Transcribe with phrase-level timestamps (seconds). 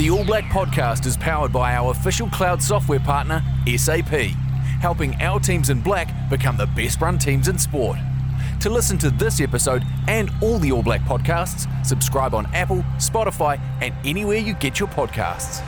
[0.00, 3.44] The All Black podcast is powered by our official cloud software partner,
[3.76, 4.08] SAP,
[4.80, 7.98] helping our teams in black become the best run teams in sport.
[8.60, 13.60] To listen to this episode and all the All Black podcasts, subscribe on Apple, Spotify,
[13.82, 15.60] and anywhere you get your podcasts.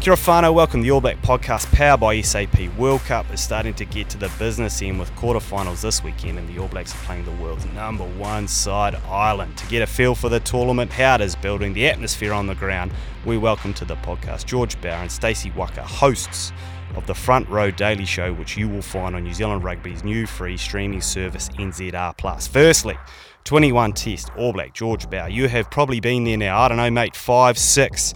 [0.00, 2.74] Kia whānau, welcome to the All Black Podcast powered by SAP.
[2.78, 6.48] World Cup is starting to get to the business end with quarterfinals this weekend and
[6.48, 9.58] the All Blacks are playing the world's number one side, Ireland.
[9.58, 12.54] To get a feel for the tournament, how it is building, the atmosphere on the
[12.54, 12.92] ground,
[13.26, 16.50] we welcome to the podcast George Bower and Stacey Waaka, hosts
[16.96, 20.26] of the Front Row Daily Show, which you will find on New Zealand Rugby's new
[20.26, 22.48] free streaming service NZR+.
[22.48, 22.96] Firstly,
[23.44, 25.28] 21 Test, All Black, George Bower.
[25.28, 28.14] You have probably been there now, I don't know, mate, five, six,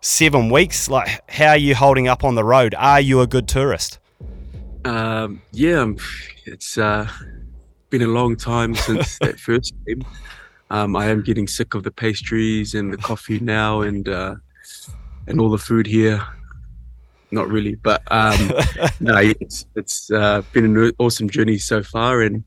[0.00, 0.88] seven weeks.
[0.88, 2.74] Like, how are you holding up on the road?
[2.76, 3.98] Are you a good tourist?
[4.84, 5.92] Um, yeah,
[6.46, 7.08] it's uh,
[7.90, 10.04] been a long time since that first game.
[10.70, 14.36] Um, I am getting sick of the pastries and the coffee now, and uh,
[15.26, 16.24] and all the food here.
[17.32, 18.52] Not really, but um,
[19.00, 22.44] no, it's it's uh, been an awesome journey so far, and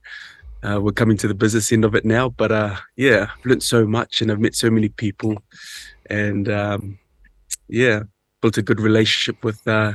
[0.64, 2.30] uh, we're coming to the business end of it now.
[2.30, 5.38] But uh, yeah, I've learned so much, and I've met so many people,
[6.09, 7.00] and um,
[7.67, 8.03] yeah,
[8.42, 9.94] built a good relationship with uh,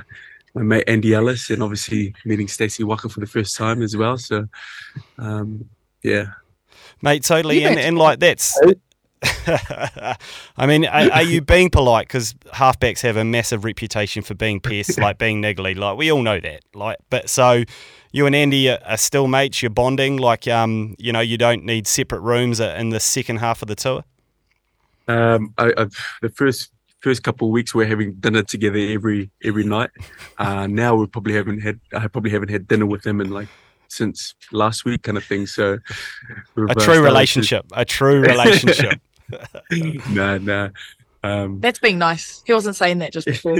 [0.54, 4.18] my mate Andy Ellis, and obviously meeting Stacey Waaka for the first time as well.
[4.18, 4.46] So,
[5.18, 5.68] um,
[6.02, 6.26] yeah,
[7.02, 7.62] Mate, totally.
[7.62, 8.58] You And, and like, that's.
[10.56, 12.06] I mean, are, are you being polite?
[12.06, 15.76] Because halfbacks have a massive reputation for being pests, like being niggly.
[15.76, 16.60] Like we all know that.
[16.74, 17.64] Like, but so
[18.12, 19.62] you and Andy are, are still mates.
[19.62, 20.18] You're bonding.
[20.18, 23.68] Like, um, you know, you don't need separate rooms uh, in the second half of
[23.68, 24.04] the tour.
[25.08, 26.70] um, I, I've, the first
[27.00, 29.90] first couple of weeks we're having dinner together every every night.
[30.38, 33.48] Uh, now we probably haven't had I probably haven't had dinner with him in like
[33.88, 35.46] since last week, kind of thing.
[35.48, 35.78] So A uh,
[36.56, 37.66] true started to- relationship.
[37.72, 39.00] A true relationship.
[40.10, 40.70] no, no.
[41.24, 42.42] Um, That's being nice.
[42.46, 43.56] He wasn't saying that just before.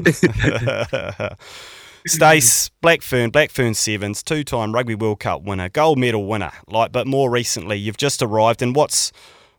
[2.06, 6.52] Stace, Blackfern, Blackfern Sevens, two-time Rugby World Cup winner, gold medal winner.
[6.68, 9.12] Like, but more recently, you've just arrived, and what's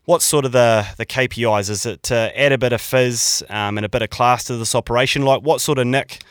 [0.09, 1.69] what's sort of the the KPIs?
[1.69, 4.57] Is it to add a bit of fizz um, and a bit of class to
[4.57, 5.21] this operation?
[5.21, 6.23] Like, what sort of nick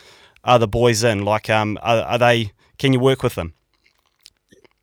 [0.43, 1.25] are the boys in?
[1.25, 2.51] Like, um, are, are they?
[2.79, 3.55] Can you work with them?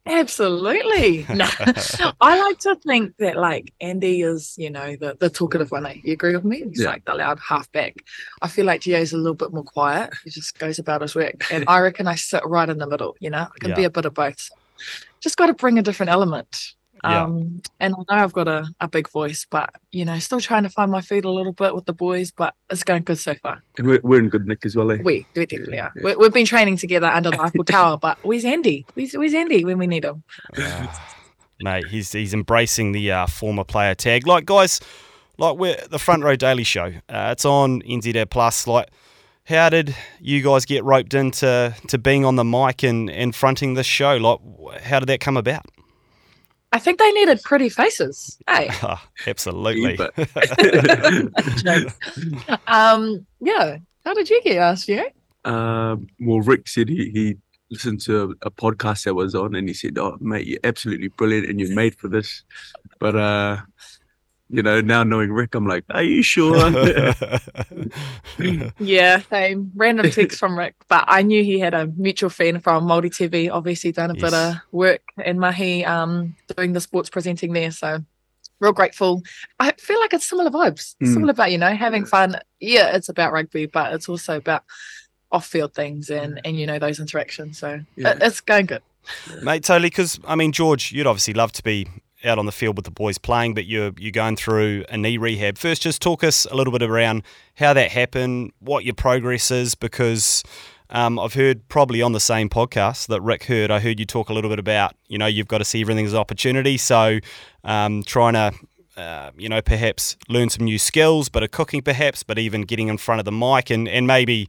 [0.05, 1.25] Absolutely.
[1.35, 1.49] No.
[2.21, 5.85] I like to think that like Andy is, you know, the, the talkative one.
[5.87, 5.95] eh?
[6.03, 6.63] You agree with me?
[6.63, 6.89] He's Yeah.
[6.91, 7.95] like the loud halfback.
[8.41, 10.13] I feel like Gio's a little bit more quiet.
[10.23, 11.51] He just goes about his work.
[11.51, 13.89] And I reckon I sit right in the middle, you know, I can be a
[13.89, 14.49] bit of both.
[15.21, 16.73] Just got to bring a different element.
[17.09, 17.23] Yeah.
[17.23, 20.63] Um, and I know I've got a, a big voice, but you know, still trying
[20.63, 23.35] to find my feet a little bit with the boys, but it's going good so
[23.35, 23.61] far.
[23.77, 24.91] and we're, we're in good nick as well.
[24.91, 24.97] Eh?
[25.03, 25.93] We, we definitely are.
[26.03, 28.85] We, we've been training together under the Eiffel Tower, but where's Andy?
[28.95, 30.23] Where's, where's Andy when we need him?
[31.61, 34.27] Mate, he's he's embracing the uh, former player tag.
[34.27, 34.81] Like guys,
[35.37, 36.93] like we're the Front Row Daily Show.
[37.07, 38.67] Uh, it's on NZR Plus.
[38.67, 38.89] Like,
[39.45, 43.75] how did you guys get roped into to being on the mic and and fronting
[43.75, 44.17] this show?
[44.17, 45.65] Like, how did that come about?
[46.71, 48.37] I think they needed pretty faces.
[48.49, 49.97] Hey, Ah, Absolutely.
[52.67, 53.77] Um, yeah.
[54.03, 54.87] How did you get asked?
[54.87, 55.07] You?
[55.45, 57.37] um, well, Rick said he, he
[57.71, 61.07] listened to a, a podcast that was on, and he said, "Oh, mate, you're absolutely
[61.09, 62.43] brilliant, and you're made for this."
[62.99, 63.57] But uh,
[64.49, 66.55] you know, now knowing Rick, I'm like, "Are you sure?"
[68.79, 69.71] Yeah, same.
[69.75, 73.49] Random text from Rick, but I knew he had a mutual friend from Māori TV.
[73.51, 77.71] Obviously, done a bit of work in Mahi, um, doing the sports presenting there.
[77.71, 77.99] So,
[78.59, 79.23] real grateful.
[79.59, 80.95] I feel like it's similar vibes.
[81.01, 81.13] Mm.
[81.13, 82.37] Similar about you know having fun.
[82.59, 84.63] Yeah, it's about rugby, but it's also about
[85.31, 87.57] off-field things and and you know those interactions.
[87.57, 88.11] So Yeah.
[88.11, 88.81] it, it's going good.
[89.43, 89.89] Mate, totally.
[89.89, 91.87] Because I mean, George, you'd obviously love to be
[92.25, 95.17] out on the field with the boys playing, but you're you're going through a knee
[95.17, 95.57] rehab.
[95.57, 97.23] First, just talk us a little bit around
[97.55, 100.43] how that happened, what your progress is, because
[100.89, 103.71] um, I've heard probably on the same podcast that Rick heard.
[103.71, 106.05] I heard you talk a little bit about you know you've got to see everything
[106.05, 106.77] as an opportunity.
[106.77, 107.19] So
[107.63, 108.53] um, trying to
[108.97, 112.87] uh, you know, perhaps learn some new skills, but a cooking perhaps, but even getting
[112.87, 114.47] in front of the mic and, and maybe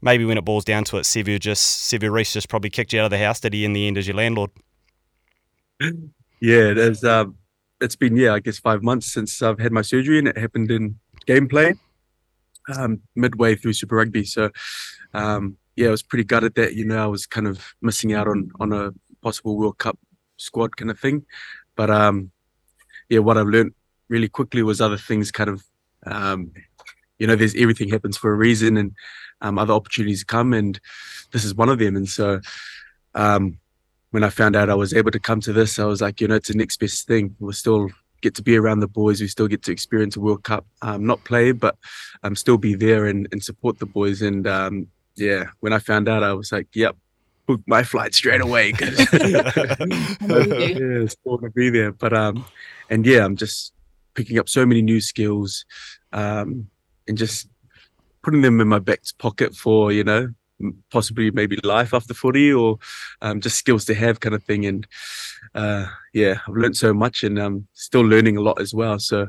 [0.00, 3.00] maybe when it boils down to it, Sevu just Sevu Reece just probably kicked you
[3.00, 3.40] out of the house.
[3.40, 4.50] Did he in the end as your landlord?
[6.40, 7.36] Yeah, there's um,
[7.80, 10.70] it's been yeah, I guess five months since I've had my surgery, and it happened
[10.70, 11.78] in gameplay,
[12.74, 14.24] um, midway through Super Rugby.
[14.24, 14.50] So,
[15.14, 18.28] um, yeah, I was pretty gutted that you know I was kind of missing out
[18.28, 18.92] on on a
[19.22, 19.98] possible World Cup
[20.36, 21.24] squad kind of thing.
[21.76, 22.30] But um,
[23.08, 23.74] yeah, what I've learned
[24.08, 25.64] really quickly was other things kind of,
[26.06, 26.52] um,
[27.18, 28.92] you know, there's everything happens for a reason, and
[29.40, 30.80] um, other opportunities come, and
[31.32, 31.96] this is one of them.
[31.96, 32.40] And so,
[33.14, 33.58] um,
[34.10, 36.28] when I found out I was able to come to this, I was like, you
[36.28, 37.36] know, it's the next best thing.
[37.38, 37.88] We'll still
[38.20, 39.20] get to be around the boys.
[39.20, 41.76] We still get to experience a World Cup, um, not play, but
[42.22, 44.22] um, still be there and, and support the boys.
[44.22, 46.96] And um, yeah, when I found out, I was like, yep,
[47.46, 51.92] book my flight straight away because yeah, still going to be there.
[51.92, 52.44] But um,
[52.90, 53.72] and yeah, I'm just
[54.14, 55.64] picking up so many new skills,
[56.12, 56.68] um,
[57.06, 57.48] and just
[58.22, 60.32] putting them in my back pocket for you know
[60.90, 62.78] possibly maybe life after footy or
[63.22, 64.66] um, just skills to have kind of thing.
[64.66, 64.86] And
[65.54, 68.98] uh, yeah, I've learned so much and I'm still learning a lot as well.
[68.98, 69.28] So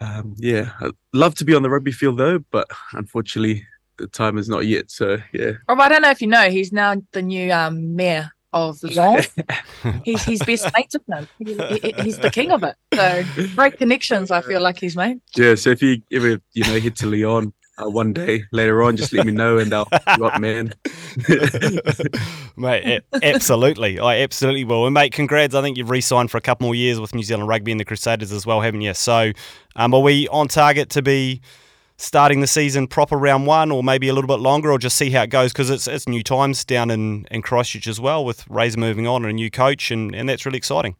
[0.00, 3.66] um, yeah, I'd love to be on the rugby field though, but unfortunately
[3.98, 4.90] the time is not yet.
[4.90, 5.52] So yeah.
[5.68, 9.24] Rob, I don't know if you know, he's now the new um, mayor of Lyon.
[10.04, 11.28] he's he's best mates with him.
[11.38, 12.76] He, he, he's the king of it.
[12.94, 13.22] So
[13.54, 14.30] great connections.
[14.30, 15.20] I feel like he's made.
[15.36, 15.54] Yeah.
[15.54, 17.52] So if you ever you know head to Lyon.
[17.80, 20.74] Uh, one day later on, just let me know and I'll up, man.
[22.56, 23.98] mate, absolutely.
[23.98, 24.86] I absolutely will.
[24.86, 25.54] And, mate, congrats.
[25.54, 27.80] I think you've re signed for a couple more years with New Zealand Rugby and
[27.80, 28.94] the Crusaders as well, haven't you?
[28.94, 29.32] So,
[29.76, 31.40] um, are we on target to be
[31.96, 35.10] starting the season proper round one, or maybe a little bit longer, or just see
[35.10, 38.48] how it goes because it's it's new times down in, in Christchurch as well with
[38.48, 40.96] Razor moving on and a new coach, and, and that's really exciting.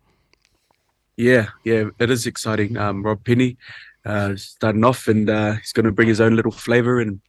[1.17, 2.77] Yeah, yeah, it is exciting.
[2.77, 3.59] Um, Rob Penney
[4.05, 7.21] uh, starting off, and uh, he's going to bring his own little flavour and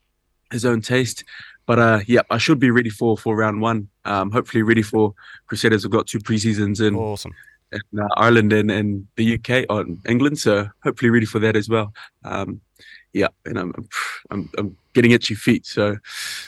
[0.50, 1.24] his own taste.
[1.66, 3.88] But uh, yeah, I should be ready for for round one.
[4.04, 5.14] Um, hopefully ready for
[5.46, 5.84] Crusaders.
[5.84, 7.32] We've got two preseasons in awesome.
[7.72, 11.68] In, uh, Ireland and, and the UK on England, so hopefully ready for that as
[11.68, 11.94] well.
[12.24, 12.60] Um,
[13.12, 13.88] yeah, and I'm,
[14.30, 15.66] I'm I'm getting itchy feet.
[15.66, 15.96] So,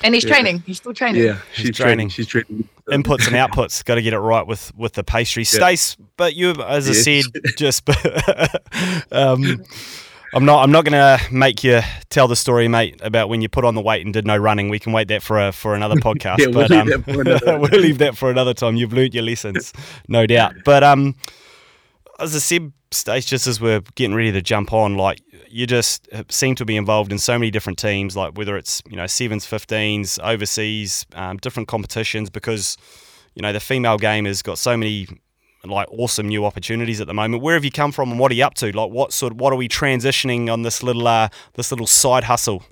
[0.03, 0.31] and he's yeah.
[0.31, 0.63] training.
[0.67, 1.23] He's still training.
[1.23, 1.77] Yeah, she's he's training.
[1.77, 2.09] training.
[2.09, 2.69] She's training.
[2.89, 3.85] Inputs and outputs.
[3.85, 5.43] Got to get it right with with the pastry.
[5.43, 5.59] Yeah.
[5.59, 7.25] Stace, but you, as I said,
[7.57, 7.89] just
[9.13, 9.63] um,
[10.35, 10.65] I'm not.
[10.65, 13.77] I'm not going to make you tell the story, mate, about when you put on
[13.77, 14.69] the weight and did no running.
[14.69, 16.39] We can wait that for a, for another podcast.
[16.39, 18.75] yeah, we'll, but, leave um, we'll leave that for another time.
[18.75, 19.73] You've learnt your lessons,
[20.09, 20.55] no doubt.
[20.65, 21.15] But um,
[22.19, 26.09] as I said, Stace, just as we're getting ready to jump on, like you just
[26.31, 29.47] seem to be involved in so many different teams, like whether it's you know sevens,
[29.47, 32.77] fifteens, overseas, um, different competitions, because
[33.35, 35.07] you know the female game has got so many
[35.71, 37.43] like awesome new opportunities at the moment.
[37.43, 38.71] Where have you come from, and what are you up to?
[38.71, 39.33] Like, what sort?
[39.33, 42.65] Of, what are we transitioning on this little uh, this little side hustle?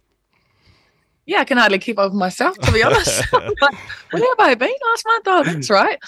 [1.24, 3.32] Yeah, I can hardly keep up with myself to be honest.
[3.32, 3.74] like,
[4.10, 5.24] where have I been last month?
[5.26, 5.98] Oh, that's right.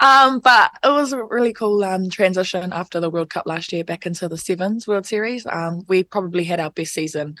[0.00, 3.84] Um, but it was a really cool um, transition after the World Cup last year
[3.84, 5.46] back into the Sevens World Series.
[5.46, 7.36] Um, we probably had our best season,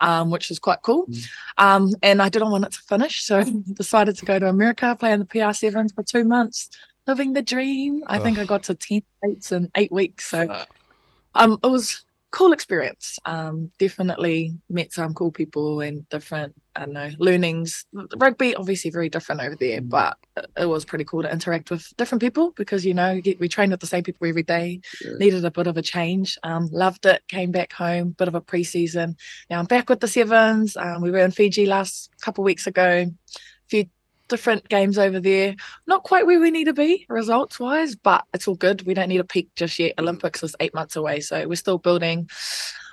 [0.00, 1.06] um, which was quite cool.
[1.06, 1.28] Mm.
[1.56, 3.42] Um, and I didn't want it to finish, so
[3.72, 6.68] decided to go to America, play in the PR Sevens for two months
[7.06, 8.02] living the dream.
[8.06, 10.26] I think I got to 10 states in eight weeks.
[10.30, 10.64] So
[11.34, 12.04] um, it was
[12.34, 13.16] cool experience.
[13.26, 17.86] Um, definitely met some cool people and different, I don't know, learnings.
[18.16, 19.88] Rugby, obviously, very different over there, mm.
[19.88, 20.16] but
[20.56, 23.78] it was pretty cool to interact with different people because, you know, we trained with
[23.78, 24.80] the same people every day,
[25.18, 26.36] needed a bit of a change.
[26.42, 29.16] Um, loved it, came back home, bit of a preseason.
[29.48, 30.76] Now I'm back with the Sevens.
[30.76, 33.06] Um, we were in Fiji last couple weeks ago.
[33.06, 33.86] A few
[34.28, 35.54] different games over there.
[35.86, 38.86] Not quite where we need to be results wise, but it's all good.
[38.86, 39.94] We don't need a peak just yet.
[39.98, 42.28] Olympics is eight months away, so we're still building.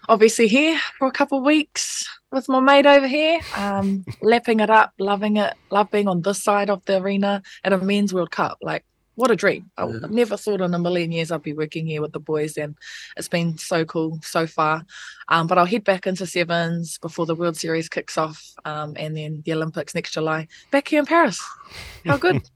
[0.10, 4.94] Obviously, here for a couple weeks with my mate over here, um, lapping it up,
[5.00, 8.58] loving it, love being on this side of the arena at a men's World Cup.
[8.62, 8.84] Like
[9.16, 9.70] what a dream.
[9.78, 10.00] I yeah.
[10.10, 12.76] never thought in a million years I'd be working here with the boys, and
[13.18, 14.86] it's been so cool so far.
[15.28, 19.16] Um, but I'll head back into sevens before the World Series kicks off, um, and
[19.16, 21.42] then the Olympics next July back here in Paris.
[22.06, 22.42] How good.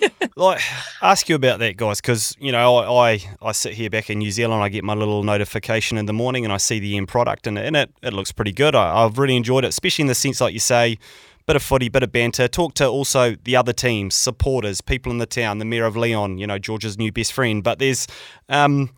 [0.36, 0.60] like
[1.02, 4.18] ask you about that guys because you know I, I, I sit here back in
[4.18, 7.08] New Zealand I get my little notification in the morning and I see the end
[7.08, 10.06] product and, and it, it looks pretty good I, I've really enjoyed it especially in
[10.06, 10.98] the sense like you say
[11.46, 12.48] bit of footy, bit of banter.
[12.48, 16.38] Talk to also the other teams, supporters, people in the town, the mayor of Lyon,
[16.38, 17.62] you know, George's new best friend.
[17.62, 18.06] But there's,
[18.48, 18.90] um,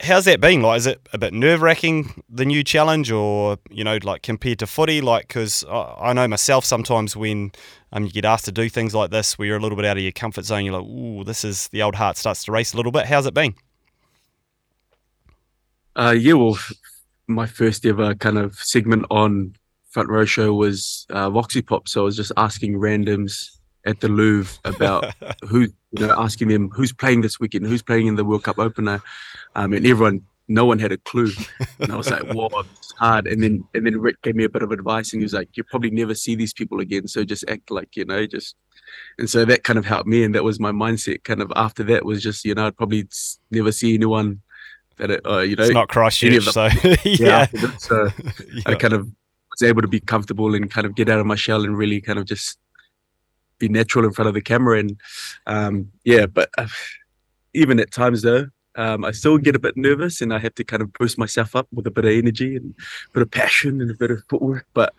[0.00, 0.62] how's that been?
[0.62, 4.60] Like, is it a bit nerve wracking, the new challenge, or, you know, like compared
[4.60, 5.00] to footy?
[5.00, 7.52] Like, because I, know myself sometimes when
[7.92, 9.96] um, you get asked to do things like this where you're a little bit out
[9.96, 12.74] of your comfort zone, you're like, ooh, this is, the old heart starts to race
[12.74, 13.06] a little bit.
[13.06, 13.54] How's it been?
[15.96, 16.58] Uh, yeah, well,
[17.26, 19.54] my first ever kind of segment on
[19.92, 21.86] front row show was uh, Voxy Pop.
[21.86, 25.12] So I was just asking randoms at the Louvre about
[25.44, 28.58] who, you know, asking them who's playing this weekend, who's playing in the World Cup
[28.58, 29.02] opener,
[29.54, 31.30] um, and everyone, no one had a clue.
[31.78, 34.48] And I was like, "Whoa, it's hard." And then, and then Rick gave me a
[34.48, 37.24] bit of advice, and he was like, "You probably never see these people again, so
[37.24, 38.56] just act like you know, just."
[39.18, 41.24] And so that kind of helped me, and that was my mindset.
[41.24, 43.06] Kind of after that was just, you know, I'd probably
[43.50, 44.42] never see anyone
[44.98, 46.68] that, it, uh, you know, it's not Christchurch, so
[47.04, 47.46] yeah.
[47.52, 47.76] yeah.
[47.78, 48.10] so
[48.52, 48.62] yeah.
[48.66, 49.08] I kind of
[49.62, 52.00] was able to be comfortable and kind of get out of my shell and really
[52.00, 52.58] kind of just
[53.58, 54.78] be natural in front of the camera.
[54.78, 55.00] And
[55.46, 56.66] um, yeah, but uh,
[57.54, 60.64] even at times though, um, I still get a bit nervous and I have to
[60.64, 62.74] kind of boost myself up with a bit of energy and
[63.08, 64.66] a bit of passion and a bit of footwork.
[64.74, 64.94] But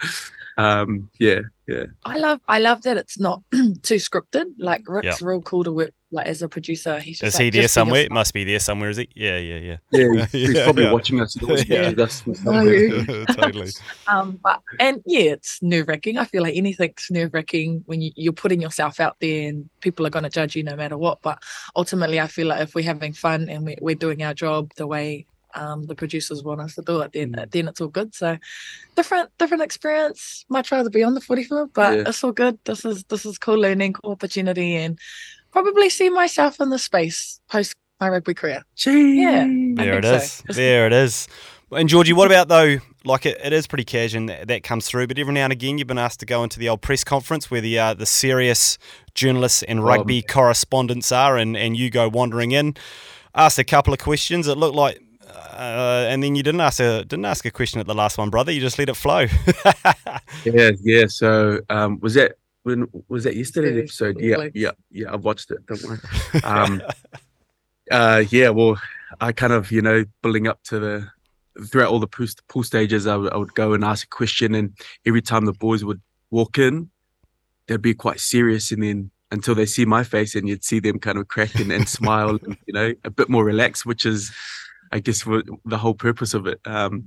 [0.57, 1.85] um, yeah, yeah.
[2.05, 4.45] I love I love that it's not too scripted.
[4.57, 6.99] Like Rick's real cool to work like as a producer.
[6.99, 8.01] He's just is like, he there just somewhere?
[8.01, 9.09] It must be there somewhere, is he?
[9.15, 9.77] Yeah, yeah, yeah.
[9.91, 10.91] Yeah, he's, he's Yeah, probably yeah.
[10.91, 11.35] watching us.
[11.67, 11.93] Yeah.
[11.97, 13.71] Oh, totally.
[14.07, 16.17] Um, but and yeah, it's nerve wracking.
[16.17, 20.05] I feel like anything's nerve wracking when you, you're putting yourself out there and people
[20.05, 21.21] are going to judge you no matter what.
[21.21, 21.41] But
[21.75, 24.85] ultimately, I feel like if we're having fun and we, we're doing our job the
[24.85, 28.13] way um, the producers want us to do it, then then it's all good.
[28.15, 28.37] So
[28.95, 30.45] different different experience.
[30.49, 32.03] Much rather be on the footy field, but Yeah.
[32.07, 32.57] it's all good.
[32.65, 34.97] This is this is cool learning, cool opportunity, and
[35.51, 38.63] probably see myself in the space post my rugby career.
[38.85, 40.15] Yeah, I There it so.
[40.15, 40.39] is.
[40.41, 41.27] It's- There it is.
[41.71, 42.77] And Georgie, what about though?
[43.05, 45.51] Like it, it is pretty cash and that, that comes through, but every now and
[45.51, 48.05] again you've been asked to go into the old press conference where the uh, the
[48.05, 48.77] serious
[49.15, 52.75] journalists and rugby correspondents are, and, and you go wandering in,
[53.35, 54.47] asked a couple of questions.
[54.47, 55.01] It looked like,
[55.33, 58.29] uh, and then you didn't ask a didn't ask a question at the last one,
[58.29, 58.51] brother.
[58.51, 59.27] You just let it flow.
[60.45, 61.05] Yeah, yeah.
[61.07, 64.19] So um, was that when was that yesterday Yesterday, episode?
[64.19, 65.13] Yeah, yeah, yeah.
[65.13, 65.65] I've watched it.
[65.67, 65.99] Don't worry.
[66.43, 66.81] Um,
[67.91, 68.49] uh, yeah.
[68.49, 68.79] Well,
[69.21, 71.07] I kind of you know building up to the
[71.67, 74.75] throughout all the pool, pool stages, I would, would go and ask a question, and
[75.05, 76.89] every time the boys would walk in,
[77.67, 80.99] they'd be quite serious, and then until they see my face, and you'd see them
[80.99, 84.31] kind of crack and, and smile, and, you know, a bit more relaxed, which is,
[84.93, 86.59] I guess, the whole purpose of it.
[86.65, 87.05] Um,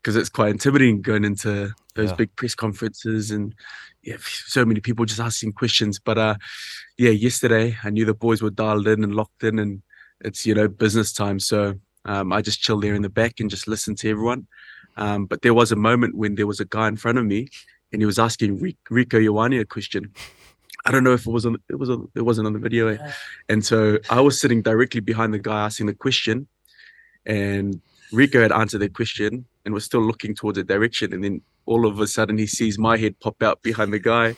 [0.00, 2.16] because it's quite intimidating going into those Yeah.
[2.16, 3.54] big press conferences and
[4.02, 5.98] yeah, so many people just asking questions.
[5.98, 6.34] But uh,
[6.98, 9.80] yeah, yesterday I knew the boys were dialed in and locked in, and
[10.20, 11.40] it's you know business time.
[11.40, 11.58] So
[12.04, 14.46] um, I just chilled there in the back and just listened to everyone.
[14.98, 17.48] Um, but there was a moment when there was a guy in front of me,
[17.90, 20.12] and he was asking Ri- Rieko Ioane a question.
[20.84, 22.98] I don't know if it was on it was on it wasn't on the video?
[23.48, 26.46] And so I was sitting directly behind the guy asking the question,
[27.26, 27.80] and
[28.12, 31.86] Rieko had answered the question and was still looking towards a direction, and then all
[31.86, 34.36] of a sudden he sees my head pop out behind the guy,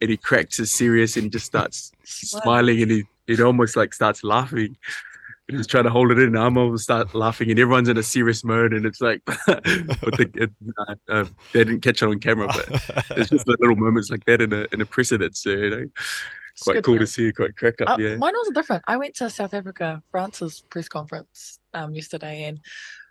[0.00, 4.24] and he cracks his serious and just starts smiling and he it almost like starts
[4.24, 4.76] laughing.
[5.48, 6.28] And he's trying to hold it in.
[6.28, 9.62] And I'm almost start laughing, and everyone's in a serious mode, and it's like, but
[9.64, 12.68] the, it, uh, uh, they didn't catch it on camera, but
[13.18, 15.86] it's just the little moments like that in a in a precedence, you know,
[16.52, 17.00] It's quite cool man.
[17.00, 18.16] to see, quite crack up, Uh, yeah.
[18.16, 18.82] Mine was different.
[18.86, 22.60] I went to South Africa, France's press conference um, yesterday, and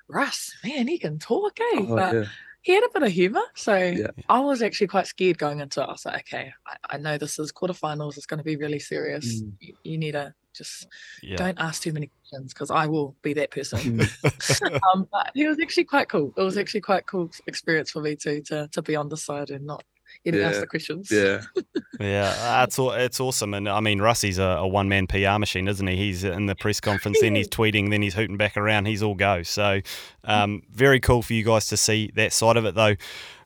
[0.08, 1.80] Russ, man, he can talk, eh?
[1.80, 2.24] Oh, but yeah.
[2.62, 3.44] he had a bit of humor.
[3.56, 4.08] So Yeah.
[4.30, 5.86] I was actually quite scared going into it.
[5.86, 8.18] I was like, okay, I, I know this is quarterfinals.
[8.18, 9.42] It's going to be really serious.
[9.42, 9.54] Mm.
[9.60, 10.88] You, you need to just
[11.24, 11.38] yeah.
[11.38, 14.00] don't ask too many questions because I will be that person.
[14.00, 14.82] Mm.
[14.94, 16.34] um, but he was actually quite cool.
[16.36, 19.50] It was actually quite cool experience for me too to to be on the side
[19.50, 19.84] and not
[20.24, 20.60] getting asked Yeah.
[20.62, 21.12] the questions.
[21.12, 21.42] Yeah.
[22.00, 22.92] Yeah, that's all.
[22.94, 25.96] It's awesome, and I mean, Rassie's a, a one-man PR machine, isn't he?
[25.96, 28.86] He's in the press conference, then he's tweeting, then he's hooting back around.
[28.86, 29.44] He's all go.
[29.44, 29.82] So,
[30.24, 32.96] um, very cool for you guys to see that side of it, though.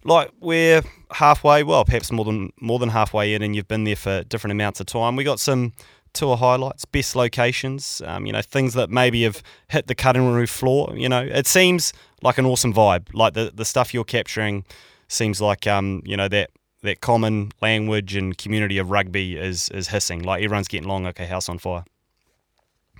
[0.05, 3.98] Like we're halfway, well, perhaps more than more than halfway in, and you've been there
[3.98, 5.17] for different amounts of time.
[5.17, 5.74] We got some
[6.13, 10.48] tour highlights, best locations, um, you know, things that maybe have hit the cutting room
[10.48, 10.94] floor.
[10.96, 11.91] You know, it seems
[12.22, 13.08] like an awesome vibe.
[13.13, 14.63] Like the the stuff you're capturing
[15.10, 16.51] seems like um, you know that
[16.85, 20.23] that common language and community of rugby is is hissing.
[20.23, 21.83] Like everyone's getting along like a house on fire.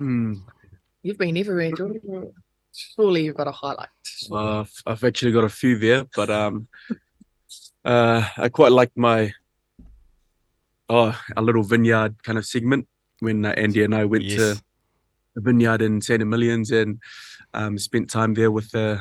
[0.00, 0.42] Mm.
[1.02, 2.32] You've been everywhere, Jordan.
[2.72, 3.88] Surely you've got a highlight.
[4.30, 6.68] Uh, I've- I've actually got a few there, but um,
[7.84, 9.32] uh, I quite like my
[10.88, 12.86] oh a little vineyard kind of segment
[13.20, 14.36] when uh, Andy and I went Yes.
[14.36, 14.62] to
[15.36, 17.00] a vineyard in Santa Millions and
[17.54, 19.00] um, spent time there with the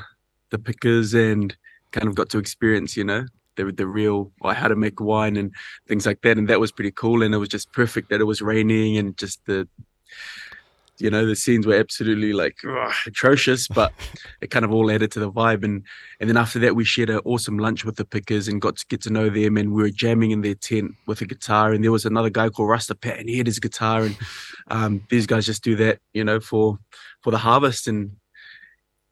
[0.51, 1.55] the pickers and
[1.91, 3.25] kind of got to experience, you know,
[3.55, 5.53] the the real like how to make wine and
[5.87, 6.37] things like that.
[6.37, 7.23] And that was pretty cool.
[7.23, 9.67] And it was just perfect that it was raining and just the
[10.97, 13.91] you know the scenes were absolutely like ugh, atrocious, but
[14.41, 15.63] it kind of all added to the vibe.
[15.63, 15.83] And
[16.19, 18.85] and then after that, we shared an awesome lunch with the pickers and got to
[18.87, 19.57] get to know them.
[19.57, 21.73] And we were jamming in their tent with a guitar.
[21.73, 24.03] And there was another guy called Rasta Pat, and he had his guitar.
[24.03, 24.17] And
[24.69, 26.79] um, these guys just do that, you know, for
[27.21, 27.87] for the harvest.
[27.87, 28.11] And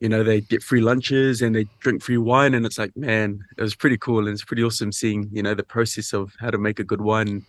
[0.04, 2.56] you know, they get free lunches and they drink free wine.
[2.56, 4.20] And it's like, man, it was pretty cool.
[4.20, 7.00] And it's pretty awesome seeing, you know, the process of how to make a good
[7.00, 7.46] wine.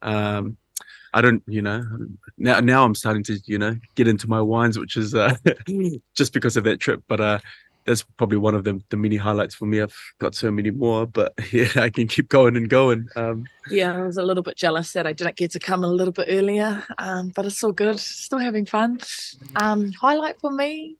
[0.00, 0.56] Um,
[1.12, 1.84] I don't, you know,
[2.38, 5.36] now now I'm starting to, you know, get into my wines, which is uh,
[6.16, 7.02] just because of that trip.
[7.08, 7.40] But uh,
[7.84, 9.80] that's probably one of the the mini highlights for me.
[9.80, 13.08] I've got so many more, but yeah, I can keep going and going.
[13.16, 15.88] Um, Yeah, I was a little bit jealous that I didn't get to come a
[15.88, 17.98] little bit earlier, um, but it's all good.
[17.98, 19.00] Still having fun.
[19.56, 20.97] Um, highlight for me,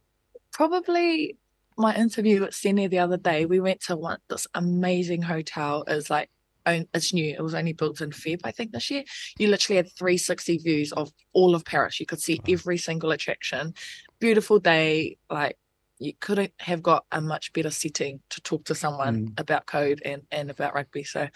[0.59, 1.37] probably
[1.77, 5.85] my interview with Sydney the other day, we went to one this amazing hotel.
[5.87, 6.31] It was like
[6.67, 7.33] it's new.
[7.33, 9.05] It was only built in Feb, I think, this year.
[9.39, 12.01] You literally had 360 views of all of Paris.
[12.01, 13.73] You could see every single attraction.
[14.19, 15.17] Beautiful day.
[15.31, 15.57] Like
[16.01, 19.41] you couldn't have got a much better setting to talk to someone mm.
[19.41, 21.05] about code and, and about rugby.
[21.05, 21.29] So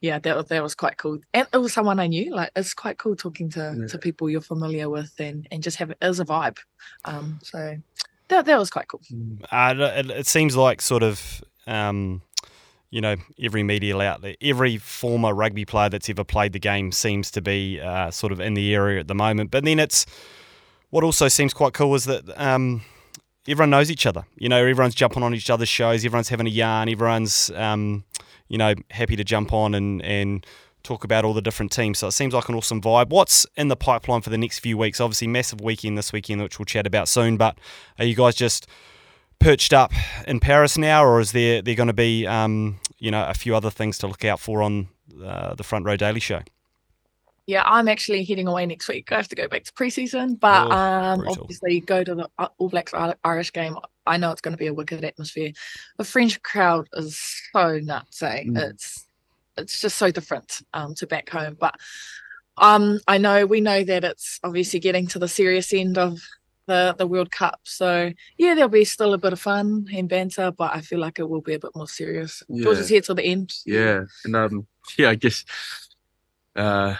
[0.00, 1.18] yeah, that was that was quite cool.
[1.34, 2.34] And it was someone I knew.
[2.34, 3.86] Like it's quite cool talking to, yeah.
[3.86, 6.58] to people you're familiar with and, and just have it as a vibe.
[7.04, 7.76] Um so
[8.28, 9.00] that that was quite cool.
[9.50, 12.22] Uh, it, it seems like sort of um
[12.90, 17.30] you know, every media outlet, every former rugby player that's ever played the game seems
[17.32, 19.50] to be uh, sort of in the area at the moment.
[19.50, 20.06] But then it's
[20.90, 22.82] what also seems quite cool is that um,
[23.46, 24.24] everyone knows each other.
[24.36, 28.04] You know, everyone's jumping on each other's shows, everyone's having a yarn, everyone's, um,
[28.48, 30.46] you know, happy to jump on and, and
[30.88, 31.98] talk about all the different teams.
[31.98, 33.10] So it seems like an awesome vibe.
[33.10, 35.00] What's in the pipeline for the next few weeks?
[35.00, 37.36] Obviously, massive weekend this weekend, which we'll chat about soon.
[37.36, 37.58] But
[37.98, 38.66] are you guys just
[39.38, 39.92] perched up
[40.26, 43.54] in Paris now, or is there there going to be um, you know a few
[43.54, 44.88] other things to look out for on
[45.22, 46.40] uh, the Front Row Daily Show?
[47.46, 49.10] Yeah, I'm actually heading away next week.
[49.10, 52.48] I have to go back to preseason, but oh, um, obviously go to the uh,
[52.58, 52.92] All Blacks
[53.24, 53.76] Irish game.
[54.06, 55.52] I know it's going to be a wicked atmosphere.
[55.96, 57.18] The French crowd is
[57.52, 58.22] so nuts.
[58.22, 58.44] Eh?
[58.44, 58.70] Mm.
[58.70, 59.07] It's
[59.58, 61.56] it's just so different um, to back home.
[61.58, 61.74] But
[62.56, 66.20] um, I know we know that it's obviously getting to the serious end of
[66.66, 67.60] the the World Cup.
[67.64, 71.18] So yeah, there'll be still a bit of fun and banter, but I feel like
[71.18, 72.42] it will be a bit more serious.
[72.48, 72.64] Yeah.
[72.64, 73.52] George is here till the end.
[73.66, 74.66] Yeah, and um,
[74.98, 75.44] yeah, I guess
[76.56, 76.94] uh,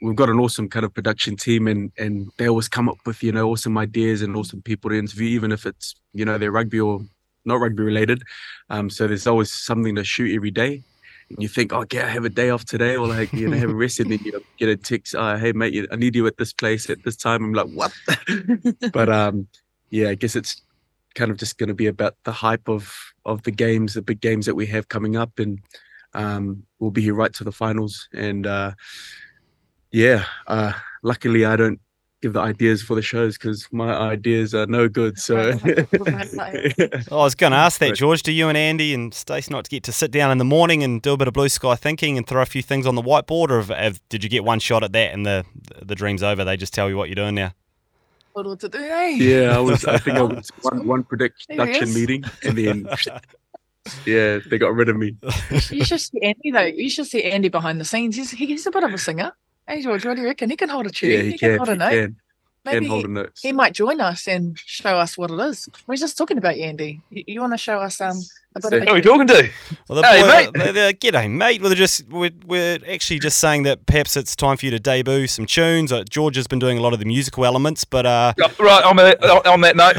[0.00, 3.22] we've got an awesome kind of production team, and and they always come up with
[3.22, 6.52] you know awesome ideas and awesome people to interview, even if it's you know they're
[6.52, 7.00] rugby or
[7.44, 8.22] not rugby related.
[8.70, 10.82] Um, so there's always something to shoot every day
[11.28, 13.70] you think, oh, yeah, I have a day off today, or like, you know, have
[13.70, 16.36] a rest, and then you get a text, uh, hey, mate, I need you at
[16.36, 17.44] this place at this time.
[17.44, 17.92] I'm like, what?
[18.92, 19.48] but um,
[19.90, 20.62] yeah, I guess it's
[21.14, 22.92] kind of just going to be about the hype of
[23.24, 25.60] of the games, the big games that we have coming up, and
[26.12, 28.08] um, we'll be here right to the finals.
[28.12, 28.72] And uh,
[29.90, 31.80] yeah, uh, luckily I don't
[32.24, 35.18] give the ideas for the shows because my ideas are no good.
[35.18, 38.22] So I was going to ask that, George.
[38.22, 41.02] Do you and Andy and Stace not get to sit down in the morning and
[41.02, 43.50] do a bit of blue sky thinking and throw a few things on the whiteboard,
[43.50, 45.44] or have, have, did you get one shot at that and the
[45.82, 46.46] the dream's over?
[46.46, 47.52] They just tell you what you're doing now.
[48.32, 48.78] What to do?
[48.78, 49.08] Eh?
[49.10, 49.84] Yeah, I was.
[49.84, 52.88] I think I was one one production meeting and then.
[54.06, 55.14] yeah, they got rid of me.
[55.70, 56.62] you should see Andy though.
[56.62, 58.16] You should see Andy behind the scenes.
[58.16, 59.32] He's he's a bit of a singer.
[59.66, 60.50] Hey George, what do you reckon?
[60.50, 61.10] He can hold a tune.
[61.10, 61.90] Yeah, he, he can, can, hold a note.
[61.90, 62.16] Can.
[62.64, 63.32] Maybe hold a note.
[63.40, 65.68] He, he might join us and show us what it is.
[65.86, 67.00] We're just talking about you, Andy.
[67.10, 68.20] You, you want to show us um
[68.62, 69.50] who are we talking to?
[69.88, 70.50] Well, hey, boy, mate.
[70.54, 71.60] They're, they're, g'day, mate.
[71.60, 75.26] We're just we're, we're actually just saying that perhaps it's time for you to debut
[75.26, 75.90] some tunes.
[75.90, 78.96] Uh, George has been doing a lot of the musical elements, but uh, right on
[78.96, 79.96] that, on that note.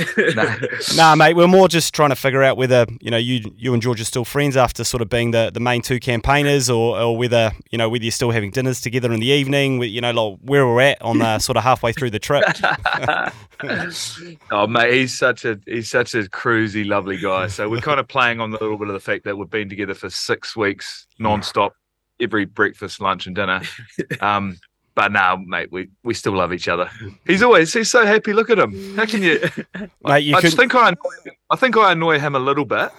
[0.34, 0.56] nah.
[0.96, 1.36] nah, mate.
[1.36, 4.04] We're more just trying to figure out whether you know you you and George are
[4.04, 7.76] still friends after sort of being the, the main two campaigners, or, or whether you
[7.76, 9.82] know whether you're still having dinners together in the evening.
[9.82, 12.44] You know, like where we're at on the sort of halfway through the trip.
[14.50, 17.46] oh, mate, he's such a he's such a cruisy, lovely guy.
[17.46, 19.68] So we're kind of playing on the little bit of the fact that we've been
[19.68, 21.74] together for six weeks non-stop,
[22.20, 23.62] every breakfast, lunch, and dinner.
[24.20, 24.58] Um,
[24.94, 26.90] but now, mate, we, we still love each other.
[27.26, 28.32] He's always he's so happy.
[28.32, 28.96] Look at him.
[28.96, 29.40] How can you?
[30.04, 30.52] Mate, you I, could...
[30.52, 32.90] think I annoy, I think I annoy him a little bit.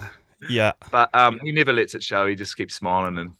[0.48, 2.26] Yeah, but um, he never lets it show.
[2.26, 3.32] He just keeps smiling and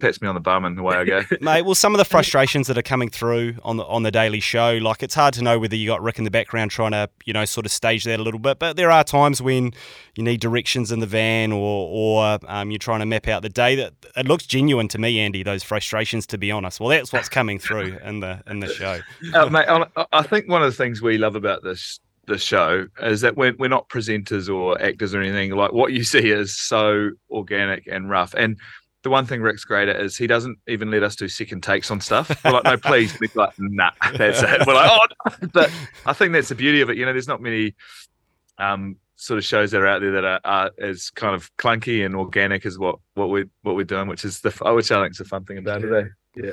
[0.00, 1.22] pats me on the bum and away I go.
[1.40, 4.40] Mate, well, some of the frustrations that are coming through on the on the daily
[4.40, 7.08] show, like it's hard to know whether you got Rick in the background trying to,
[7.24, 8.58] you know, sort of stage that a little bit.
[8.58, 9.72] But there are times when
[10.16, 13.48] you need directions in the van, or or um, you're trying to map out the
[13.48, 13.74] day.
[13.76, 15.42] That it looks genuine to me, Andy.
[15.42, 16.80] Those frustrations, to be honest.
[16.80, 19.00] Well, that's what's coming through in the in the show.
[19.34, 19.66] Uh, mate,
[20.12, 23.54] I think one of the things we love about this the show is that we're,
[23.58, 28.10] we're not presenters or actors or anything like what you see is so organic and
[28.10, 28.58] rough and
[29.06, 31.92] the one thing Rick's great at is he doesn't even let us do second takes
[31.92, 32.28] on stuff.
[32.44, 33.16] We're like, no, please.
[33.20, 34.66] He's like, nah, that's it.
[34.66, 35.70] We're like, oh, but
[36.06, 36.96] I think that's the beauty of it.
[36.96, 37.76] You know, there's not many
[38.58, 42.04] um, sort of shows that are out there that are, are as kind of clunky
[42.04, 45.12] and organic as what what we're what we're doing, which is the which I think
[45.12, 45.92] is the fun thing about it.
[45.92, 46.08] Eh?
[46.36, 46.52] Yeah.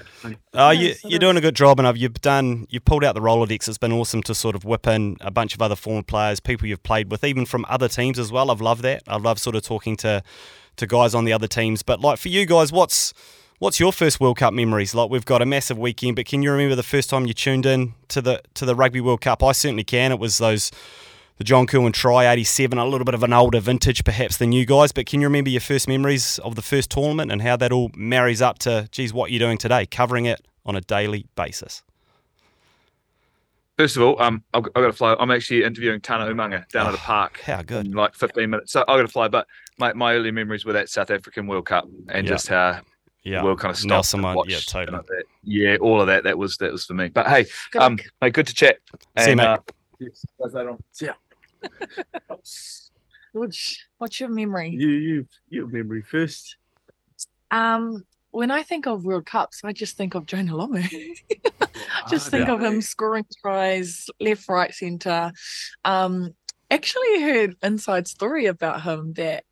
[0.54, 3.68] Uh, you, you're doing a good job, and you've done you've pulled out the Rolodex.
[3.68, 6.68] It's been awesome to sort of whip in a bunch of other former players, people
[6.68, 8.50] you've played with, even from other teams as well.
[8.50, 9.04] I've loved that.
[9.08, 10.24] I love sort of talking to
[10.78, 11.84] to guys on the other teams.
[11.84, 13.14] But like for you guys, what's
[13.60, 14.96] what's your first World Cup memories?
[14.96, 17.66] Like we've got a massive weekend, but can you remember the first time you tuned
[17.66, 19.44] in to the to the Rugby World Cup?
[19.44, 20.14] I certainly can.
[20.14, 20.72] It was those
[21.38, 24.66] the John Kirwan try '87, a little bit of an older vintage perhaps than you
[24.66, 24.92] guys.
[24.92, 27.92] But can you remember your first memories of the first tournament and how that all
[27.96, 31.82] marries up to, geez, what you're doing today, covering it on a daily basis?
[33.78, 35.16] First of all, um, I've, I've got to fly.
[35.20, 37.88] I'm actually interviewing Tana Umaga down at the Oh, park How good.
[37.88, 38.72] in like 15 minutes.
[38.72, 39.28] So I've got to fly.
[39.28, 39.48] But
[39.80, 42.34] my, my early memories were that South African World Cup and Yeah.
[42.34, 42.82] just how
[43.24, 43.40] Yeah.
[43.40, 43.90] the world kind of stopped.
[43.90, 44.98] Nelson and Mandela, yeah, totally.
[45.00, 45.24] and that.
[45.42, 46.24] Yeah, all of that.
[46.24, 47.08] That was that was for me.
[47.10, 48.06] But hey, Good um, luck.
[48.22, 48.78] hey, good to chat.
[49.18, 49.46] See you, mate.
[49.48, 49.58] uh,
[50.00, 50.84] yes, guys later on.
[50.92, 51.14] See ya.
[53.34, 54.70] Which, what's your memory?
[54.70, 56.58] You, you, your memory first.
[57.50, 60.84] Um, when I think of World Cups, I just think of Jonah Lomu.
[62.10, 65.32] just think of him scoring tries left, right, centre.
[65.86, 66.34] Um,
[66.70, 69.44] actually heard inside story about him that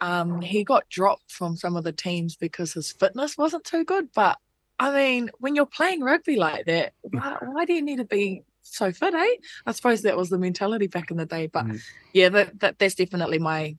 [0.00, 4.08] um he got dropped from some of the teams because his fitness wasn't too good.
[4.14, 4.38] But
[4.78, 8.44] I mean, when you're playing rugby like that, why, why do you need to be
[8.76, 9.36] so fit, eh?
[9.66, 11.46] I suppose that was the mentality back in the day.
[11.46, 11.80] But Mm.
[12.12, 13.76] yeah, that, that that's definitely my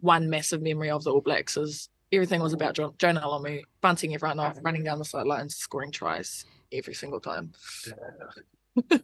[0.00, 4.14] one massive memory of the All Blacks is everything was about jo- Jonah Lomu bunting
[4.14, 7.52] everyone off, running down the sidelines, scoring tries every single time.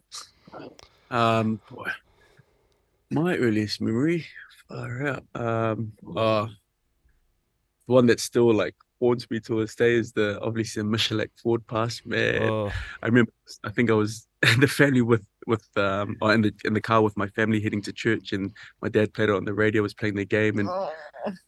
[1.11, 1.59] Um,
[3.09, 4.25] my earliest memory,
[4.67, 5.23] far out.
[5.33, 10.81] Um, uh, the one that's still like haunts me to this day is the obviously
[10.83, 12.01] the Michalak forward pass.
[12.05, 13.31] Man, Oh, I remember.
[13.63, 16.81] I think I was in the family with with um, or in the in the
[16.81, 19.81] car with my family heading to church, and my dad played it on the radio,
[19.81, 20.91] was playing the game, and Oh,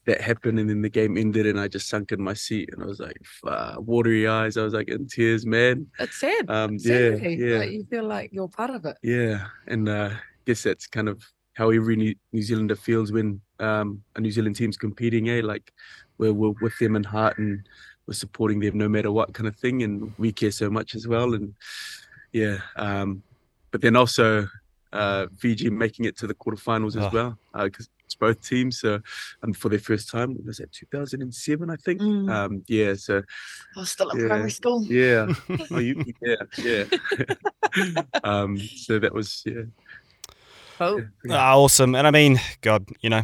[0.06, 2.84] that happened, and then the game ended, and I just sunk in my seat, and
[2.84, 4.58] I was like, uh, watery eyes.
[4.58, 5.88] I was like in tears, man.
[6.00, 6.50] it's sad.
[6.50, 7.58] Um, It's yeah, sad, yeah.
[7.60, 8.98] Like you feel like you're part of it.
[9.04, 13.40] Yeah, and uh, I guess that's kind of how every New, New Zealander feels when
[13.60, 15.30] um, a New Zealand team's competing.
[15.30, 15.72] Eh, like
[16.22, 17.68] we're, we're with them in heart and
[18.08, 21.08] we're supporting them no matter what kind of thing, and we care so much as
[21.08, 21.34] well.
[21.34, 21.54] And
[22.32, 23.22] yeah, um,
[23.72, 24.48] but then also
[24.94, 27.10] uh, Fiji making it to the quarterfinals as Oh.
[27.14, 28.80] well because it's both teams.
[28.80, 29.00] So
[29.44, 31.70] um, for their first time, was that 2007?
[31.70, 32.02] I think.
[32.02, 32.30] Mm.
[32.30, 33.22] Um, yeah, so
[33.76, 34.28] I was still at yeah.
[34.28, 34.84] primary school.
[34.86, 35.28] yeah.
[35.72, 36.84] Oh, you, yeah, yeah.
[38.24, 39.64] um, so that was yeah.
[40.80, 41.96] Oh, yeah, pretty- Ah, awesome.
[41.96, 43.22] And I mean, God, you know,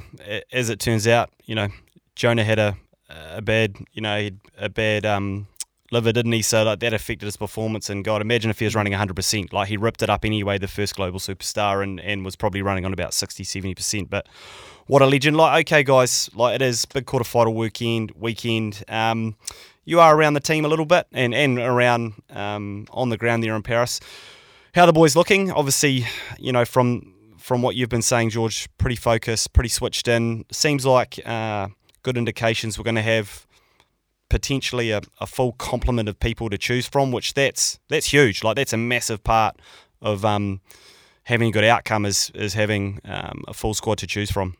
[0.51, 1.67] as it turns out, you know,
[2.15, 2.77] Jonah had a
[3.09, 5.47] a bad, you know, a bad um
[5.91, 6.41] liver, didn't he?
[6.41, 7.89] So like that affected his performance.
[7.89, 9.53] And God, imagine if he was running 100%.
[9.53, 12.85] Like he ripped it up anyway, the first global superstar, and and was probably running
[12.85, 14.09] on about 60, 70%.
[14.09, 14.27] But
[14.87, 15.37] what a legend!
[15.37, 18.11] Like, okay, guys, like it is big quarterfinal weekend.
[18.15, 18.83] Weekend.
[18.87, 19.35] Um,
[19.85, 23.43] you are around the team a little bit, and and around um on the ground
[23.43, 23.99] there in Paris.
[24.75, 25.51] How the boys looking?
[25.51, 26.05] Obviously,
[26.37, 30.43] you know from from what you've been saying, George, pretty focused, pretty switched in.
[30.51, 31.69] Seems like uh,
[32.07, 33.45] good indications we're going to have
[34.29, 38.45] potentially a, a full complement of people to choose from, which that's that's huge.
[38.45, 39.59] Like that's a massive part
[40.01, 40.61] of um,
[41.23, 44.55] having a good outcome is is having um, a full squad to choose from.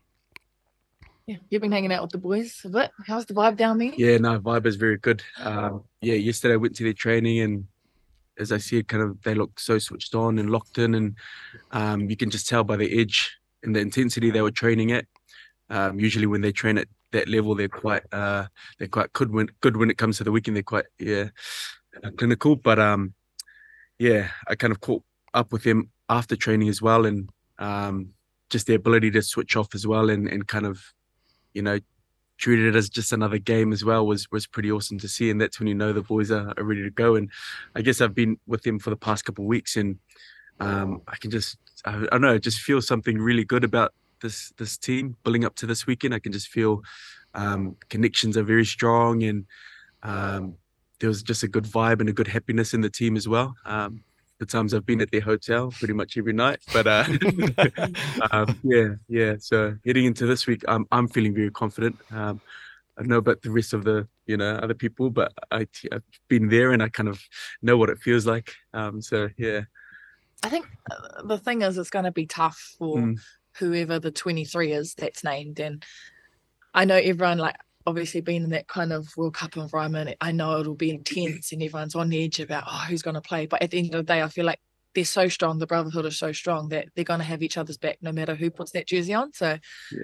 [1.26, 1.38] yeah.
[1.50, 2.92] You've been hanging out with the boys a bit.
[3.08, 3.94] How's the vibe down there?
[3.96, 5.24] Yeah, no, vibe is very good.
[5.40, 7.66] Um, yeah, yesterday I went to their training and
[8.40, 11.16] as I said, kind of they look so switched on and locked in and
[11.72, 15.06] um, you can just tell by the edge and the intensity they were training at.
[15.70, 19.48] Um, usually when they train at that level, they're quite uh, they're quite good when
[19.62, 20.58] good when it comes to the weekend.
[20.58, 21.30] They're quite yeah
[22.04, 23.14] uh, clinical, but um,
[24.00, 28.10] yeah, I kind of caught up with them after training as well, and um,
[28.50, 30.82] just the ability to switch off as well, and and kind of
[31.54, 31.80] you know
[32.38, 35.42] treated it as just another game as well was was pretty awesome to see and
[35.42, 37.32] that's when you know the boys are, are ready to go and
[37.76, 39.98] i guess i've been with them for the past couple of weeks and
[40.60, 44.54] um i can just I, I don't know just feel something really good about this
[44.58, 46.82] this team building up to this weekend i can just feel
[47.34, 49.46] um connections are very strong and
[50.04, 50.56] um
[51.00, 53.56] there was just a good vibe and a good happiness in the team as well
[53.66, 54.04] um
[54.40, 56.60] the times I've been at their hotel pretty much every night.
[56.72, 57.06] But uh,
[58.32, 59.36] um, yeah, yeah.
[59.40, 61.98] So heading into this week, I'm I'm feeling very confident.
[62.12, 62.40] Um,
[62.98, 66.04] I don't know about the rest of the you know other people, but I, I've
[66.28, 67.22] been there and I kind of
[67.62, 68.54] know what it feels like.
[68.74, 69.62] Um, so yeah,
[70.44, 73.20] I think uh, the thing is, it's going to be tough for Mm.
[73.58, 75.60] Whoever the 23 is that's named.
[75.60, 75.84] And
[76.74, 80.60] I know everyone, like, obviously being in that kind of World Cup environment, I know
[80.60, 83.46] it'll be intense and everyone's on the edge about, oh, who's going to play.
[83.46, 84.60] But at the end of the day, I feel like
[84.94, 87.78] they're so strong, the brotherhood is so strong that they're going to have each other's
[87.78, 89.32] back no matter who puts that jersey on.
[89.34, 89.58] So,
[89.92, 90.00] Yeah.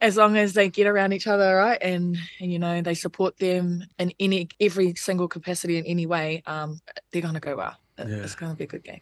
[0.00, 3.36] as long as they get around each other, right, and, and you know they support
[3.38, 6.80] them in any every single capacity in any way, um,
[7.12, 7.76] they're going to go well.
[7.98, 8.06] Yeah.
[8.06, 9.00] It's going to be a good game.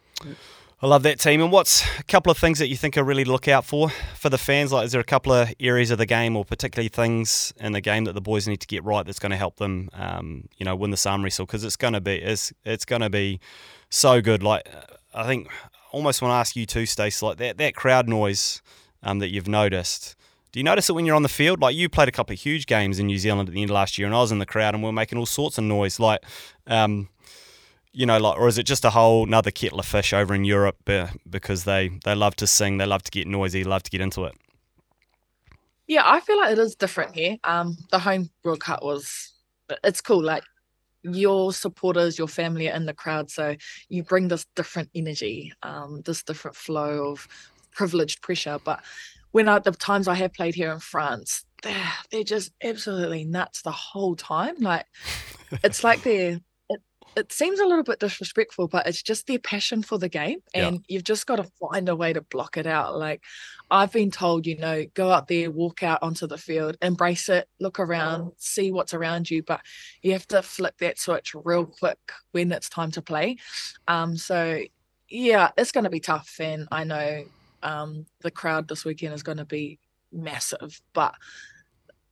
[0.79, 1.41] I love that team.
[1.41, 4.29] And what's a couple of things that you think are really look out for for
[4.29, 4.71] the fans?
[4.71, 7.81] Like, is there a couple of areas of the game, or particularly things in the
[7.81, 10.65] game that the boys need to get right that's going to help them, um, you
[10.65, 11.47] know, win the arm wrestle?
[11.47, 13.39] Because it's going to be it's it's going to be
[13.89, 14.43] so good.
[14.43, 14.69] Like,
[15.15, 15.49] I think
[15.91, 18.61] almost want to ask you too, Stace, like that that crowd noise
[19.01, 20.15] um, that you've noticed.
[20.51, 21.59] Do you notice it when you're on the field?
[21.59, 23.73] Like you played a couple of huge games in New Zealand at the end of
[23.73, 25.63] last year, and I was in the crowd, and we are making all sorts of
[25.63, 25.99] noise.
[25.99, 26.23] Like,
[26.67, 27.09] um,
[27.97, 30.45] you know, like, or is it just a whole another kettle of fish over in
[30.45, 33.89] Europe uh, because they they love to sing, they love to get noisy, love to
[33.89, 34.35] get into it?
[35.87, 37.37] Yeah, I feel like it is different here.
[37.43, 39.33] Um, the home World Cup was,
[39.83, 40.21] it's cool.
[40.21, 40.43] Like
[41.01, 43.55] your supporters, your family are in the crowd, so
[43.89, 47.27] you bring this different energy, um, this different flow of
[47.71, 48.59] privileged pressure.
[48.63, 48.83] But
[49.31, 53.63] when I, the times I have played here in France, they're they're just absolutely nuts
[53.63, 54.57] the whole time.
[54.59, 54.85] Like
[55.63, 56.41] it's like they're
[57.17, 60.39] it, seems a little bit disrespectful, but it's just their passion for the game.
[60.53, 60.81] And yeah.
[60.87, 62.97] you've just got to find a way to block it out.
[62.97, 63.23] Like
[63.71, 67.49] I've been told, you know, go out there, walk out onto the field, embrace it,
[67.59, 69.43] look around, see what's around you.
[69.43, 69.61] But
[70.01, 71.99] you have to flip that switch real quick
[72.31, 73.37] when it's time to play.
[73.87, 74.61] Um, so
[75.09, 76.35] yeah, it's gonna be tough.
[76.39, 77.23] And I know
[77.63, 79.79] um the crowd this weekend is gonna be
[80.11, 80.79] massive.
[80.93, 81.15] But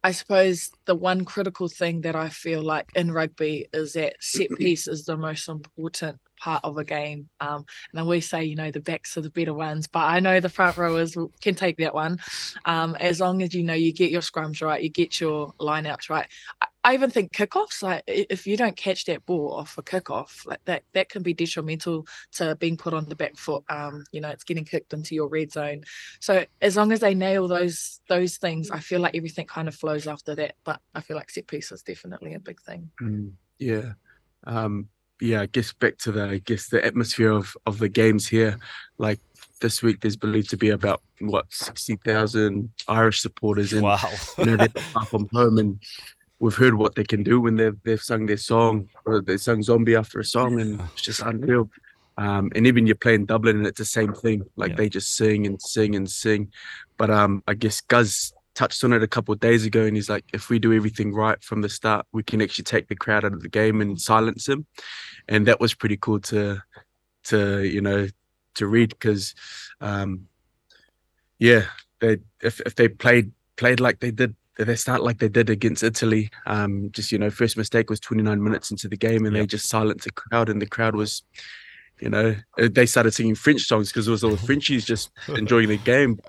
[0.06, 4.52] I suppose the one critical thing that I feel like in rugby is that set
[4.52, 7.28] piece is the most important part of a game.
[7.40, 10.20] Um, and I always say, you know, the backs are the better ones, but I
[10.20, 12.20] know the front rowers can take that one.
[12.66, 16.08] Um, as long as you know you get your scrums right, you get your lineouts
[16.12, 16.28] right.
[16.62, 20.46] I, I even think kickoffs, like if you don't catch that ball off a kickoff,
[20.46, 23.64] like that, that can be detrimental to being put on the back foot.
[23.70, 25.82] Um, you know, it's getting kicked into your red zone.
[26.20, 29.74] So as long as they nail those those things, I feel like everything kind of
[29.74, 30.58] flows after that.
[30.64, 32.92] But I feel like set piece is definitely a big thing.
[33.02, 33.94] Mm, yeah.
[34.44, 34.88] Um,
[35.20, 38.60] yeah, I guess back to the I guess the atmosphere of of the games here.
[39.00, 39.20] Like
[39.60, 43.98] this week, there's believed to be about what sixty thousand Irish supporters, and wow.
[44.38, 45.80] you know they're far from home, and
[46.46, 49.64] we've heard what they can do when they've they've sung their song or they sung
[49.64, 51.70] "Zombie" after a song, and it's just unreal.
[52.18, 54.44] Um, and even you play in Dublin, and it's the same thing.
[54.56, 54.78] Like yeah.
[54.78, 56.52] they just sing and sing and sing.
[56.98, 60.10] But um, I guess Guz touched on it a couple of days ago, and he's
[60.10, 63.26] like, if we do everything right from the start, we can actually take the crowd
[63.26, 64.68] out of the game and silence him,
[65.28, 66.62] and that was pretty cool to
[67.24, 68.08] to you know
[68.54, 69.34] to read because
[69.82, 70.28] um,
[71.40, 71.64] yeah,
[72.00, 75.84] they if if they played played like they did they start like they did against
[75.84, 76.30] Italy.
[76.46, 79.44] Um, just you know, first mistake was 29 minutes into the game, and yep.
[79.44, 81.24] they just silenced the crowd, and the crowd was,
[82.00, 85.70] you know, they started singing French songs because it was all the Frenchies just enjoying
[85.70, 86.20] the game.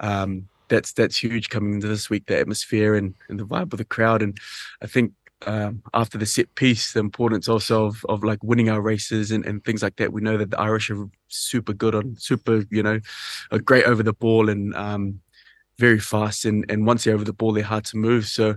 [0.00, 3.78] Um, that's that's huge coming into this week, the atmosphere and, and the vibe of
[3.78, 4.22] the crowd.
[4.22, 4.36] And
[4.82, 5.12] I think
[5.46, 9.44] um, after the set piece, the importance also of, of like winning our races and,
[9.44, 10.12] and things like that.
[10.12, 13.00] We know that the Irish are super good on super, you know,
[13.50, 15.20] are great over the ball and um,
[15.78, 16.44] very fast.
[16.44, 18.26] And, and once they're over the ball, they're hard to move.
[18.26, 18.56] So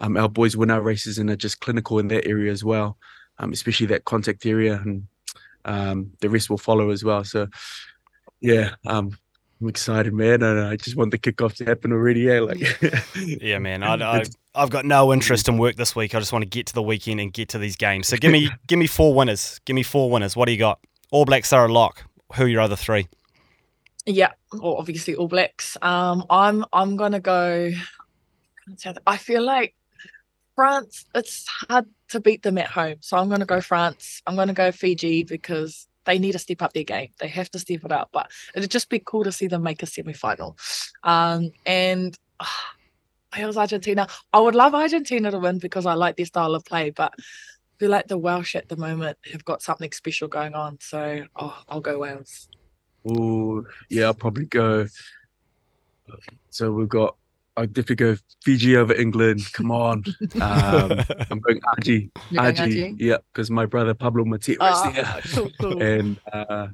[0.00, 2.98] um, our boys win our races and are just clinical in that area as well,
[3.38, 4.74] um, especially that contact area.
[4.74, 5.06] And
[5.64, 7.24] um, the rest will follow as well.
[7.24, 7.48] So
[8.40, 9.16] yeah, um,
[9.60, 10.42] I'm excited, man.
[10.42, 12.20] And I just want the kickoff to happen already.
[12.20, 12.58] Yeah, like
[13.16, 13.82] yeah, man.
[13.82, 14.24] I, I,
[14.54, 16.14] I've got no interest in work this week.
[16.14, 18.08] I just want to get to the weekend and get to these games.
[18.08, 19.60] So give me, give me four winners.
[19.64, 20.36] Give me four winners.
[20.36, 20.80] What do you got?
[21.10, 22.04] All Blacks are a lock.
[22.34, 23.08] Who are your other three?
[24.06, 25.76] Yeah, well, obviously All Blacks.
[25.82, 27.72] Um, I'm I'm gonna go.
[29.06, 29.74] I feel like
[30.54, 31.04] France.
[31.14, 34.22] It's hard to beat them at home, so I'm gonna go France.
[34.26, 37.10] I'm gonna go Fiji because they need to step up their game.
[37.18, 38.10] They have to step it up.
[38.12, 40.56] But it'd just be cool to see them make a semi final.
[41.02, 42.46] Um, and uh,
[43.36, 44.06] it was Argentina.
[44.32, 47.22] I would love Argentina to win because I like their style of play, but I
[47.78, 50.78] feel like the Welsh at the moment have got something special going on.
[50.80, 52.48] So oh, I'll go Wales.
[53.08, 54.86] Oh, yeah, I'll probably go.
[56.50, 57.16] So we've got
[57.58, 59.50] I'd definitely go Fiji over England.
[59.52, 60.04] Come on.
[60.34, 60.92] Um,
[61.30, 62.10] I'm going Aji.
[62.32, 62.96] Aji.
[62.98, 65.20] Yeah, because my brother Pablo Mateo oh, is here.
[65.32, 65.82] Cool, cool.
[65.82, 66.68] And uh,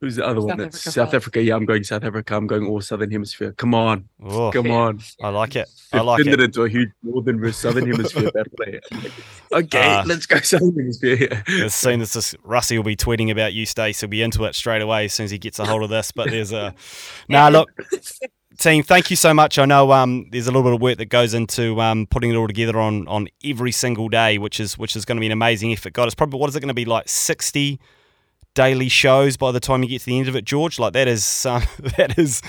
[0.00, 0.60] who's the other South one?
[0.60, 1.42] Africa South Africa.
[1.42, 2.36] Yeah, I'm going South Africa.
[2.36, 3.52] I'm going all Southern Hemisphere.
[3.52, 4.08] Come on.
[4.22, 5.00] Oh, Come on.
[5.22, 5.68] I like it.
[5.92, 6.40] I like it.
[6.40, 9.12] into a huge Northern versus Southern Hemisphere battle.
[9.52, 11.42] okay, uh, let's go Southern Hemisphere.
[11.62, 14.00] as soon as this, Rassie will be tweeting about you, Stace.
[14.00, 16.12] He'll be into it straight away as soon as he gets a hold of this.
[16.12, 16.74] But there's a.
[17.28, 17.70] Nah, look
[18.60, 19.58] team, thank you so much.
[19.58, 22.36] I know um, there's a little bit of work that goes into um, putting it
[22.36, 25.32] all together on on every single day, which is which is going to be an
[25.32, 25.92] amazing effort.
[25.92, 27.80] God, it's probably what is it going to be like sixty
[28.54, 30.78] daily shows by the time you get to the end of it, George?
[30.78, 31.62] Like that is some
[31.96, 32.42] that is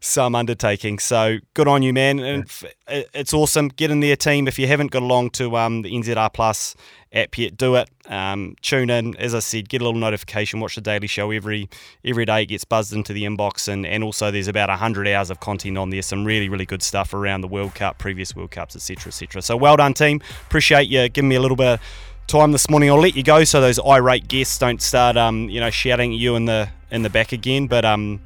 [0.00, 0.98] some undertaking.
[0.98, 2.50] So good on you, man, and
[2.88, 3.68] it's awesome.
[3.68, 4.48] Get in there, team.
[4.48, 6.76] If you haven't got along to um, the NZR Plus
[7.12, 7.90] app yet, do it.
[8.06, 10.60] Um, tune in, as I said, get a little notification.
[10.60, 11.68] Watch the daily show every
[12.04, 12.42] every day.
[12.42, 15.76] It gets buzzed into the inbox, and and also there's about hundred hours of content
[15.78, 16.02] on there.
[16.02, 19.08] Some really really good stuff around the World Cup, previous World Cups, etc.
[19.08, 19.42] etc.
[19.42, 20.20] So well done, team.
[20.46, 21.74] Appreciate you giving me a little bit.
[21.74, 21.80] Of
[22.28, 22.90] time this morning.
[22.90, 26.18] I'll let you go so those irate guests don't start, um, you know, shouting at
[26.18, 27.66] you in the in the back again.
[27.66, 28.20] But um,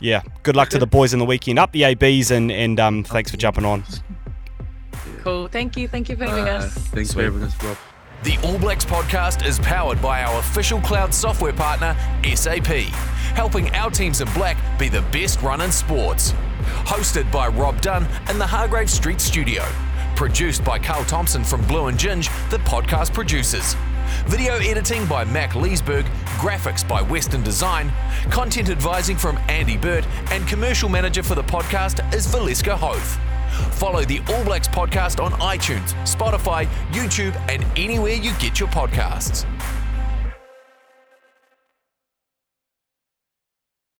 [0.00, 1.58] yeah, good luck to the boys in the weekend.
[1.58, 3.84] Up the ABs and and um, thanks for jumping on.
[5.22, 5.48] Cool.
[5.48, 5.88] Thank you.
[5.88, 6.72] Thank you for having uh, us.
[6.74, 7.26] Thanks Sweet.
[7.26, 7.76] for having us, Rob.
[8.22, 11.96] The All Blacks podcast is powered by our official cloud software partner,
[12.34, 12.66] SAP,
[13.34, 16.32] helping our teams in black be the best run in sports.
[16.84, 19.64] Hosted by Rob Dunn in the Hargrave Street studio.
[20.18, 23.76] Produced by Carl Thompson from Blue and Ginge, the podcast producers.
[24.26, 26.06] Video editing by Mac Leesburg,
[26.40, 27.92] graphics by Western Design,
[28.28, 33.16] content advising from Andy Burt, and commercial manager for the podcast is Valeska Hoth.
[33.76, 39.46] Follow the All Blacks podcast on iTunes, Spotify, YouTube, and anywhere you get your podcasts.